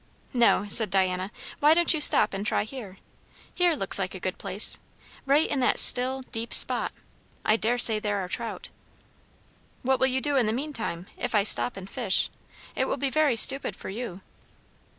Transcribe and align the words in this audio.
"No," 0.33 0.65
said 0.67 0.89
Diana. 0.89 1.29
"Why 1.59 1.75
don't 1.75 1.93
you 1.93 2.01
stop 2.01 2.33
and 2.33 2.43
try 2.43 2.63
here? 2.63 2.97
Here 3.53 3.75
looks 3.75 3.99
like 3.99 4.15
a 4.15 4.19
good 4.19 4.39
place. 4.39 4.79
Right 5.27 5.47
in 5.47 5.59
that 5.59 5.77
still, 5.77 6.23
deep 6.31 6.55
spot, 6.55 6.91
I 7.45 7.55
dare 7.55 7.77
say 7.77 7.99
there 7.99 8.17
are 8.17 8.27
trout. 8.27 8.69
"What 9.83 9.99
will 9.99 10.07
you 10.07 10.19
do 10.19 10.37
in 10.37 10.47
the 10.47 10.53
meantime, 10.53 11.05
if 11.17 11.35
I 11.35 11.43
stop 11.43 11.77
and 11.77 11.87
fish? 11.87 12.31
It 12.75 12.85
will 12.85 12.97
be 12.97 13.11
very 13.11 13.35
stupid 13.35 13.75
for 13.75 13.89
you." 13.89 14.21